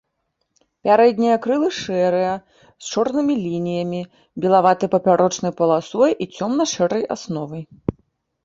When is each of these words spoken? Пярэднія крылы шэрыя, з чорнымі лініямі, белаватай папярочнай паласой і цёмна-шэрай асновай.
Пярэднія 0.87 1.35
крылы 1.43 1.67
шэрыя, 1.81 2.31
з 2.63 2.85
чорнымі 2.93 3.33
лініямі, 3.45 4.01
белаватай 4.47 4.89
папярочнай 4.97 5.53
паласой 5.61 6.11
і 6.27 6.31
цёмна-шэрай 6.39 7.03
асновай. 7.19 7.63